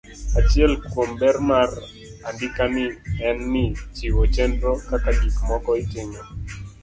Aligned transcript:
Achiel 0.39 0.71
kuom 0.85 1.11
ber 1.19 1.35
mar 1.49 1.69
andikani 2.29 2.85
en 3.27 3.37
ni 3.51 3.63
ochiwo 3.83 4.21
chenro 4.33 4.71
kaka 4.89 5.09
gik 5.19 5.35
moko 5.49 5.71
itimo. 5.83 6.21